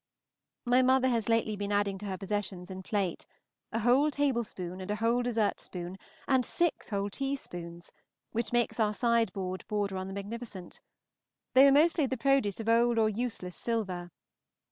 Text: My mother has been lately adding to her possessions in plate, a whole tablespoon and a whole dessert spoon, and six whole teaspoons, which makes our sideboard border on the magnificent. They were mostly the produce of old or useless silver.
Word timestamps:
My 0.65 0.81
mother 0.81 1.09
has 1.09 1.27
been 1.27 1.35
lately 1.45 1.69
adding 1.71 1.99
to 1.99 2.07
her 2.07 2.17
possessions 2.17 2.71
in 2.71 2.81
plate, 2.81 3.27
a 3.71 3.81
whole 3.81 4.09
tablespoon 4.09 4.81
and 4.81 4.89
a 4.89 4.95
whole 4.95 5.21
dessert 5.21 5.59
spoon, 5.59 5.99
and 6.27 6.43
six 6.43 6.89
whole 6.89 7.11
teaspoons, 7.11 7.91
which 8.31 8.51
makes 8.51 8.79
our 8.79 8.95
sideboard 8.95 9.63
border 9.67 9.97
on 9.97 10.07
the 10.07 10.13
magnificent. 10.15 10.79
They 11.53 11.65
were 11.65 11.71
mostly 11.71 12.07
the 12.07 12.17
produce 12.17 12.59
of 12.59 12.67
old 12.67 12.97
or 12.97 13.09
useless 13.09 13.55
silver. 13.55 14.09